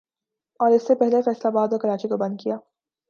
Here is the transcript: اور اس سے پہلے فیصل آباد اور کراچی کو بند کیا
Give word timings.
اور 0.59 0.71
اس 0.71 0.87
سے 0.87 0.95
پہلے 0.95 1.21
فیصل 1.21 1.47
آباد 1.47 1.67
اور 1.71 1.79
کراچی 1.79 2.07
کو 2.07 2.17
بند 2.17 2.37
کیا 2.41 2.57